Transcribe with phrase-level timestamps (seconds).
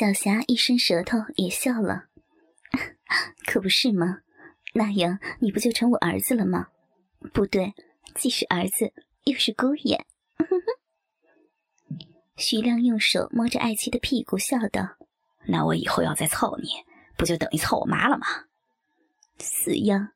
[0.00, 2.06] 小霞一伸舌头也笑了，
[3.44, 4.20] 可不是吗？
[4.72, 6.68] 那样你不就成我儿子了吗？
[7.34, 7.74] 不对，
[8.14, 8.94] 既是儿子
[9.24, 10.06] 又是姑爷。
[12.38, 14.96] 徐亮用手摸着爱妻的屁股，笑道
[15.48, 16.70] ：“那我以后要再操你，
[17.18, 18.26] 不就等于操我妈了吗？”
[19.38, 20.12] 死样，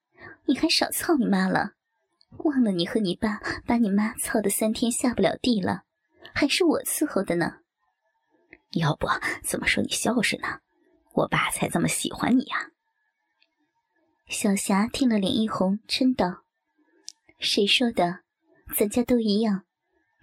[0.46, 1.72] 你还少操你妈了？
[2.38, 5.82] 忘了你和你爸把你妈操的三天下不了地了，
[6.32, 7.58] 还是我伺候的呢。
[8.78, 9.06] 要不
[9.42, 10.60] 怎么说你孝顺呢？
[11.12, 12.70] 我爸才这么喜欢你呀。
[14.26, 16.44] 小霞听了脸一红，嗔道
[17.38, 18.20] ：“谁说的？
[18.76, 19.64] 咱家都一样，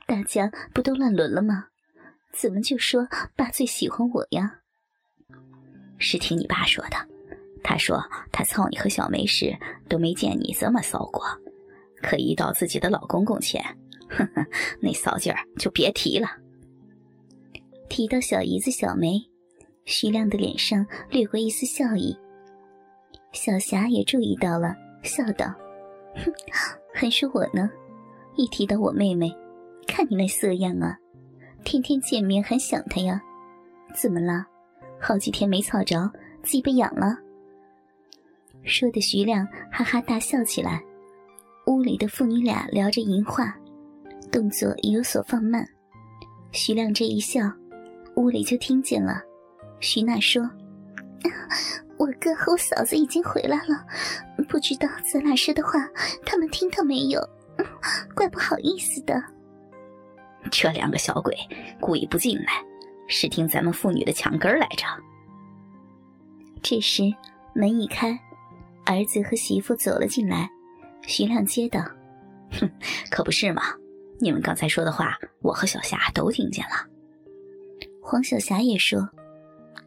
[0.08, 1.68] 大家不都乱伦了吗？
[2.34, 4.60] 怎么就说爸最喜欢我呀？”
[5.98, 6.98] 是听你爸说的，
[7.64, 9.56] 他说他操你和小梅时
[9.88, 11.24] 都没见你这么骚过，
[12.02, 13.64] 可一到自己的老公公前，
[14.10, 14.46] 呵呵，
[14.82, 16.41] 那骚劲儿就别提了。
[17.92, 19.22] 提到小姨子小梅，
[19.84, 22.18] 徐亮的脸上掠过一丝笑意。
[23.34, 25.54] 小霞也注意到了，笑道
[26.16, 26.32] ：“哼，
[26.94, 27.70] 还说我呢。
[28.38, 29.30] 一提到我妹妹，
[29.86, 30.98] 看你那色样啊，
[31.66, 33.22] 天天见面还想她呀？
[33.94, 34.46] 怎么了？
[34.98, 36.10] 好几天没操着，
[36.44, 37.18] 鸡巴痒了？”
[38.64, 40.82] 说的徐亮哈哈大笑起来。
[41.68, 43.54] 屋里的父女俩聊着淫话，
[44.32, 45.68] 动作也有所放慢。
[46.54, 47.52] 徐亮这一笑。
[48.22, 49.20] 屋里就听见了，
[49.80, 50.48] 徐娜说
[51.98, 53.84] ：“我哥和我嫂子已经回来了，
[54.48, 55.72] 不知道咱俩说的话
[56.24, 57.20] 他们听到没有？
[58.14, 59.24] 怪不好意思的。”
[60.52, 61.36] 这两个小鬼
[61.80, 62.64] 故意不进来，
[63.08, 64.86] 是听咱们妇女的墙根来着。
[66.62, 67.04] 这时
[67.56, 68.12] 门一开，
[68.86, 70.48] 儿子和媳妇走了进来，
[71.08, 71.82] 徐亮接道
[72.60, 72.70] ：“哼，
[73.10, 73.64] 可不是嘛！
[74.20, 76.88] 你们刚才说的话，我和小霞都听见了。”
[78.02, 79.08] 黄小霞也说：“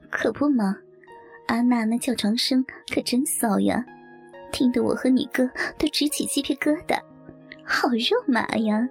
[0.08, 0.76] 可不嘛，
[1.48, 3.84] 阿娜那叫床声可真骚呀，
[4.52, 6.98] 听得我和你哥都直起鸡皮疙瘩，
[7.64, 8.88] 好肉麻呀！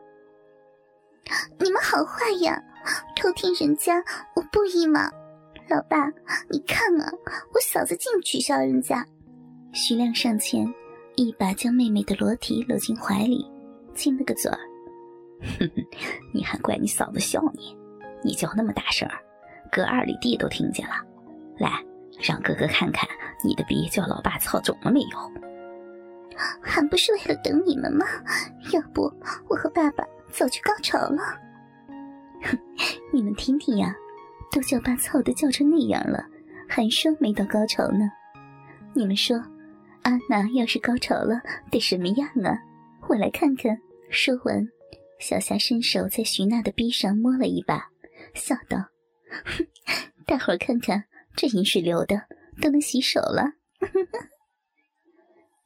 [1.57, 2.61] 你们好坏呀，
[3.16, 4.03] 偷听人家
[4.35, 5.09] 我不依吗？
[5.69, 6.05] 老爸，
[6.50, 7.09] 你看啊，
[7.53, 9.05] 我嫂子净取笑人家。”
[9.73, 10.72] 徐亮上前，
[11.16, 13.50] 一把将妹妹的裸体搂进怀里，
[13.95, 14.59] 亲了个嘴儿。
[15.59, 15.85] 哼哼，
[16.34, 17.75] 你还怪你嫂子笑你？
[18.23, 19.07] 你叫那么大声，
[19.72, 20.95] 隔二里地都听见了。
[21.57, 21.69] 来，
[22.22, 23.07] 让哥哥看看
[23.44, 25.31] 你的鼻叫老爸操肿了没有？
[26.61, 28.06] 还不是为了等你们吗？
[28.72, 29.03] 要不
[29.47, 31.22] 我和爸爸早就高潮了。
[32.41, 32.57] 哼，
[33.11, 33.95] 你们听听呀，
[34.51, 36.25] 都叫爸操的叫成那样了，
[36.67, 38.09] 还说没到高潮呢。
[38.94, 39.38] 你们说，
[40.01, 42.57] 阿娜要是高潮了得什么样啊？
[43.07, 43.78] 我来看看。
[44.09, 44.67] 说完，
[45.19, 47.90] 小霞伸手在徐娜的臂上摸了一把。
[48.33, 48.77] 笑道
[49.45, 49.67] ：“哼，
[50.25, 51.05] 大伙儿看看，
[51.35, 52.27] 这饮水流的
[52.61, 53.53] 都能洗手了。”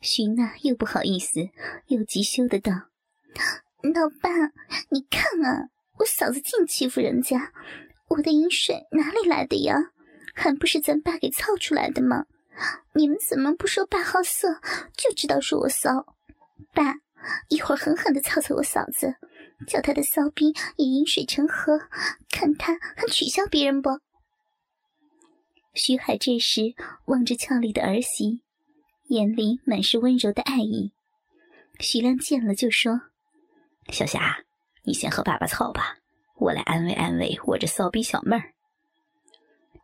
[0.01, 1.39] 徐娜又不好意思
[1.87, 2.71] 又急羞的道
[3.81, 4.29] ：“老爸，
[4.89, 7.51] 你看啊，我嫂子净欺负人家，
[8.09, 9.75] 我的饮水哪里来的呀？
[10.35, 12.25] 还不是咱爸给操出来的吗？
[12.93, 14.61] 你们怎么不说爸好色，
[14.95, 16.15] 就知道说我骚？
[16.73, 16.95] 爸，
[17.49, 19.15] 一会儿狠狠的操操我嫂子。”
[19.65, 21.79] 叫他的骚逼也饮水成河，
[22.29, 23.89] 看他还取笑别人不？
[25.73, 26.73] 徐海这时
[27.05, 28.41] 望着俏丽的儿媳，
[29.07, 30.91] 眼里满是温柔的爱意。
[31.79, 33.01] 徐亮见了就说
[33.93, 34.43] ：“小霞，
[34.83, 35.97] 你先和爸爸操吧，
[36.39, 38.53] 我来安慰安慰我这骚逼小妹儿。”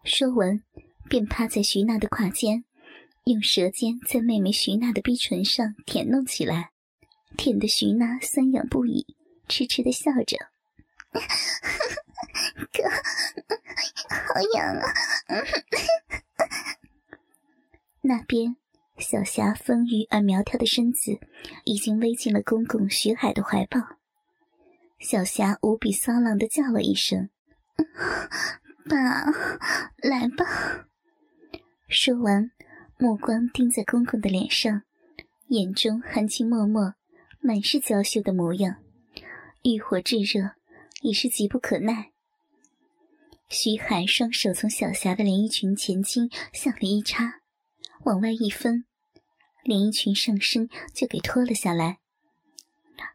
[0.03, 0.63] 说完，
[1.09, 2.66] 便趴在徐娜的胯间，
[3.25, 6.72] 用舌尖在妹妹徐娜的逼唇上舔弄起来，
[7.38, 9.16] 舔得徐娜酸痒不已。
[9.53, 10.36] 痴痴的笑着，
[12.74, 12.90] 哥，
[14.09, 14.91] 好痒啊！
[18.02, 18.56] 那边，
[18.97, 21.19] 小霞丰腴而苗条的身子
[21.66, 23.80] 已经偎进了公公徐海的怀抱。
[24.97, 27.30] 小霞无比骚浪的叫了一声
[28.90, 29.25] ：“爸，
[29.97, 30.88] 来吧！”
[31.88, 32.49] 说完，
[32.97, 34.82] 目光盯在公公的脸上，
[35.49, 36.96] 眼中含情脉脉，
[37.40, 38.83] 满是娇羞的模样。
[39.63, 40.51] 欲火炙热，
[41.01, 42.11] 已是急不可耐。
[43.47, 47.35] 徐海双手从小霞的连衣裙前襟向里一插，
[48.03, 48.83] 往外一分，
[49.63, 51.99] 连衣裙上身就给脱了下来。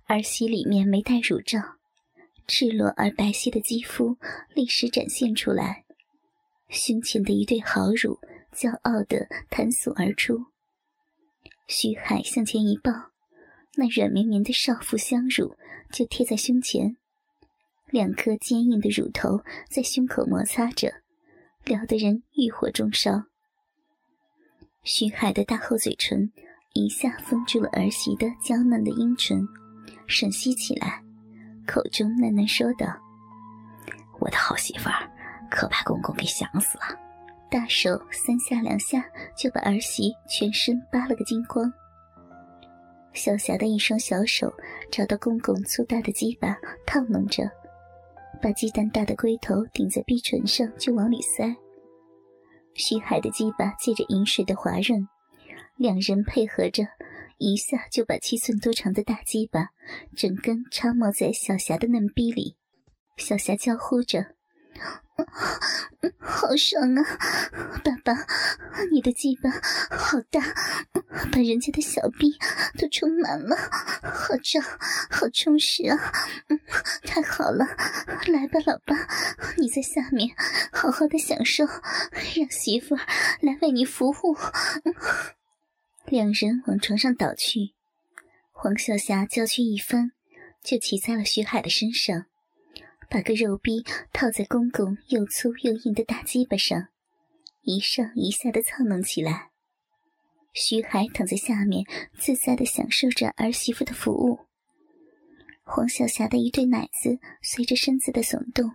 [0.06, 1.60] 儿媳里面没戴乳罩，
[2.46, 4.16] 赤裸而白皙的肌肤
[4.54, 5.84] 立时展现出来，
[6.70, 8.18] 胸前的一对好乳
[8.54, 10.46] 骄傲地弹耸而出。
[11.66, 12.90] 徐海向前一抱，
[13.78, 15.56] 那软绵绵的少妇香乳。
[15.90, 16.98] 就贴在胸前，
[17.86, 19.40] 两颗坚硬的乳头
[19.70, 20.92] 在胸口摩擦着，
[21.64, 23.22] 撩得人欲火中烧。
[24.82, 26.30] 徐海的大厚嘴唇
[26.74, 29.48] 一下封住了儿媳的娇嫩的阴唇，
[30.06, 31.02] 吮吸起来，
[31.66, 32.86] 口中喃喃说道
[34.20, 35.10] ：“我的好媳妇儿，
[35.50, 36.84] 可把公公给想死了。”
[37.50, 39.02] 大手三下两下
[39.34, 41.72] 就把儿媳全身扒了个精光。
[43.18, 44.54] 小霞的一双小手
[44.92, 46.56] 找到公公粗大的鸡巴，
[46.86, 47.42] 套弄着，
[48.40, 51.52] 把鸡蛋大的龟头顶在逼唇上就往里塞。
[52.74, 55.08] 徐海的鸡巴借着饮水的滑润，
[55.76, 56.84] 两人配合着，
[57.38, 59.70] 一下就把七寸多长的大鸡巴
[60.14, 62.54] 整根插没在小霞的嫩逼里。
[63.16, 64.37] 小霞娇呼着。
[66.18, 67.02] 好爽啊，
[67.84, 68.26] 爸爸，
[68.90, 69.50] 你的鸡巴
[69.90, 70.40] 好大，
[71.32, 72.38] 把人家的小臂
[72.78, 73.56] 都充满了，
[74.02, 74.62] 好胀，
[75.10, 76.12] 好充实啊！
[77.04, 77.66] 太好了，
[78.28, 78.96] 来吧，老爸，
[79.56, 80.30] 你在下面
[80.72, 83.00] 好好的享受，让媳妇儿
[83.40, 84.36] 来为你服务。
[86.06, 87.74] 两人往床上倒去，
[88.52, 90.12] 黄小霞娇躯一翻，
[90.62, 92.26] 就骑在了徐海的身上。
[93.10, 93.82] 把个肉逼
[94.12, 96.88] 套在公公又粗又硬的大鸡巴上，
[97.62, 99.50] 一上一下的操弄起来。
[100.52, 101.86] 徐海躺在下面，
[102.18, 104.40] 自在的享受着儿媳妇的服务。
[105.62, 108.72] 黄小霞的一对奶子随着身子的耸动，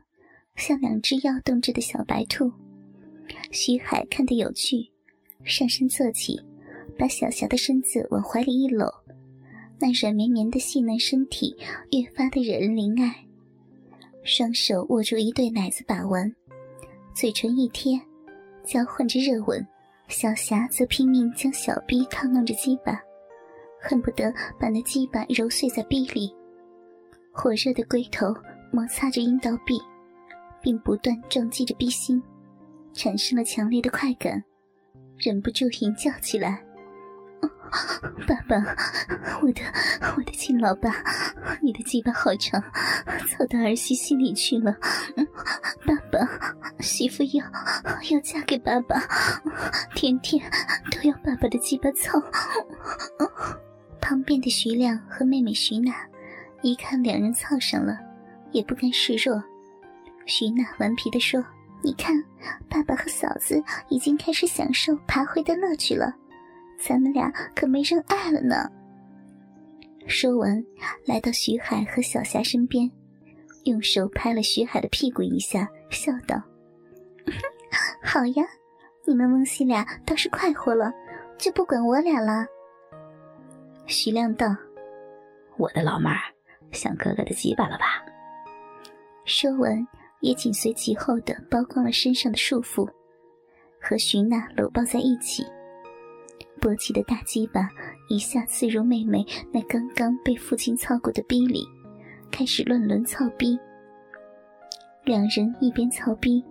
[0.56, 2.52] 像两只要动着的小白兔。
[3.52, 4.92] 徐海看得有趣，
[5.44, 6.40] 上身坐起，
[6.98, 8.88] 把小霞的身子往怀里一搂，
[9.80, 11.56] 那软绵绵的细嫩身体
[11.92, 13.23] 越发的惹人怜爱。
[14.24, 16.34] 双手握住一对奶子把玩，
[17.14, 18.00] 嘴唇一贴，
[18.66, 19.66] 交换着热吻。
[20.08, 23.02] 小霞则拼命将小臂套弄着鸡巴，
[23.82, 26.34] 恨不得把那鸡巴揉碎在臂里。
[27.32, 28.28] 火热的龟头
[28.72, 29.82] 摩擦着阴道壁，
[30.62, 32.22] 并不断撞击着臂心，
[32.94, 34.44] 产生了强烈的快感，
[35.18, 36.64] 忍不住吟叫起来。
[38.28, 38.58] 爸爸，
[39.42, 39.62] 我的
[40.16, 40.92] 我的亲老爸，
[41.62, 42.62] 你的鸡巴好长，
[43.28, 44.76] 操到儿媳心里去了。
[45.86, 46.20] 爸爸，
[46.80, 47.46] 媳妇要
[48.12, 49.02] 要嫁给爸爸，
[49.96, 50.42] 天天
[50.92, 52.22] 都要爸爸的鸡巴操。
[54.00, 55.94] 旁边的徐亮和妹妹徐娜
[56.62, 57.98] 一看两人操上了，
[58.52, 59.44] 也不甘示弱。
[60.26, 61.44] 徐娜顽皮地说
[61.84, 62.16] ：“你看，
[62.70, 66.14] 爸爸和嫂子已经开始享受爬灰的乐趣了。”
[66.86, 68.70] 咱们俩可没人爱了呢。
[70.06, 70.62] 说完，
[71.06, 72.92] 来到徐海和小霞身边，
[73.64, 76.36] 用手拍了徐海的屁股一下，笑道
[78.04, 78.44] ：“好呀，
[79.06, 80.92] 你们翁西俩倒是快活了，
[81.38, 82.46] 就不管我俩了。”
[83.88, 84.48] 徐亮道
[85.56, 86.20] ：“我的老妹儿，
[86.74, 88.04] 想哥哥的鸡巴了吧？”
[89.24, 89.88] 说完，
[90.20, 92.86] 也紧随其后的剥光了身上的束缚，
[93.80, 95.46] 和徐娜搂抱在一起。
[96.62, 97.70] 勃起的大鸡巴
[98.10, 101.68] 一下刺入妹妹那刚刚被父亲操过的逼里，
[102.32, 103.58] 开始乱伦操逼。
[105.04, 106.44] 两人一边操逼，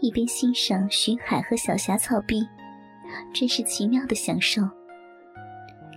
[0.00, 2.42] 一边欣赏徐海和小霞操逼，
[3.34, 4.62] 真是奇妙的享受。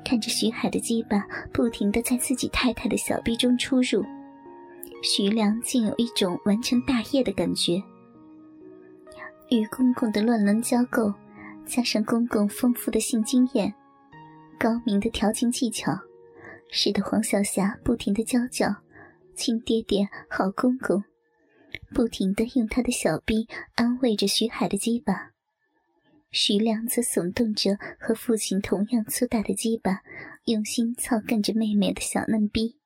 [0.04, 4.04] 看着徐海的鸡巴不停地在自己太太的小臂中出入，
[5.02, 7.82] 徐良竟有一种完成大业的感觉。
[9.50, 11.14] 与公公的乱伦交媾。
[11.66, 13.74] 加上公公丰富的性经验、
[14.60, 15.92] 高明的调情技巧，
[16.70, 18.68] 使得黄小霞不停的娇叫
[19.36, 21.04] ：“亲爹爹，好公公！”
[21.94, 25.32] 不停的用他的小臂安慰着徐海的鸡巴。
[26.32, 30.02] 徐亮则耸动着和父亲同样粗大的鸡巴，
[30.46, 32.78] 用心操干着妹妹的小嫩逼，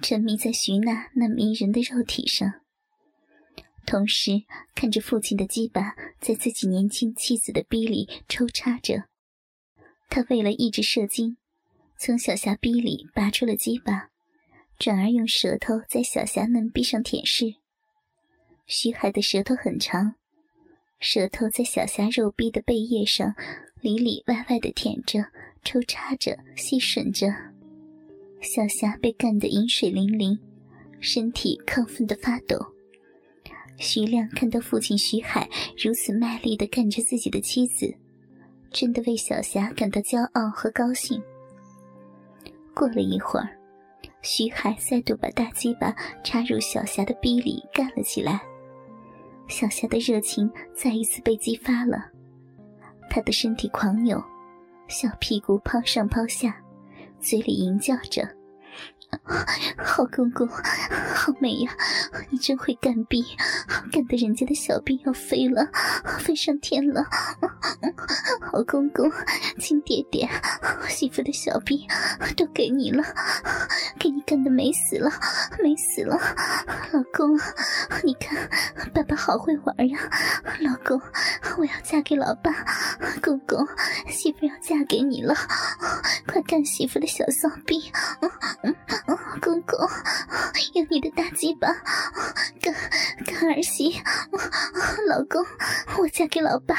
[0.00, 2.52] 沉迷在徐娜那迷人的肉体上。
[3.86, 4.42] 同时
[4.74, 9.04] 看着父亲的鸡巴在自己年轻妻子的逼里抽插着，
[10.10, 11.36] 他为了抑制射精，
[11.96, 14.10] 从小霞逼里拔出了鸡巴，
[14.76, 17.56] 转而用舌头在小霞嫩逼上舔舐。
[18.66, 20.16] 徐海的舌头很长，
[20.98, 23.36] 舌头在小霞肉逼的背叶上
[23.80, 25.26] 里里外外的舔着、
[25.62, 27.32] 抽插着、吸吮着。
[28.42, 30.36] 小霞被干得饮水淋淋，
[31.00, 32.75] 身体亢奋的发抖。
[33.78, 37.94] 徐亮看到父亲徐海如此卖力地干着自己的妻子，
[38.70, 41.22] 真的为小霞感到骄傲和高兴。
[42.74, 43.48] 过了一会儿，
[44.22, 48.40] 徐海再度把大鸡巴插入小霞的逼里干了起来，
[49.48, 52.10] 小霞的热情再一次被激发了，
[53.08, 54.22] 她的身体狂扭，
[54.88, 56.62] 小屁股抛上抛下，
[57.18, 58.28] 嘴里吟叫着
[59.82, 61.72] ：“好公公，好美呀！
[62.30, 63.24] 你真会干逼，
[63.90, 65.66] 干得人家的小兵要飞了，
[66.18, 67.04] 飞上天了。
[68.40, 69.10] 好公公，
[69.58, 70.28] 亲爹爹，
[70.88, 71.78] 媳妇的小兵
[72.36, 73.02] 都给你了，
[73.98, 75.10] 给你干的美死了，
[75.62, 76.16] 美死了。
[76.92, 77.36] 老公，
[78.04, 78.48] 你看
[78.94, 79.98] 爸爸好会玩呀！
[80.60, 81.00] 老公，
[81.58, 82.52] 我要嫁给老爸。
[83.22, 83.66] 公公，
[84.08, 85.34] 媳妇要嫁给你了，
[86.26, 87.90] 快干媳妇的小骚逼。
[88.20, 88.30] 公
[89.76, 89.88] 公，
[90.74, 91.68] 用你的大鸡巴
[92.60, 92.74] 干
[93.26, 94.00] 干儿媳，
[95.08, 95.44] 老公，
[95.98, 96.74] 我嫁给老爸，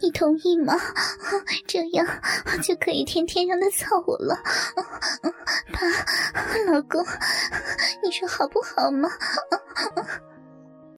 [0.00, 0.74] 你同意吗？
[1.66, 2.06] 这样
[2.62, 4.34] 就可以天天让他操我了。
[5.72, 7.04] 爸，老公，
[8.02, 9.08] 你说好不好吗？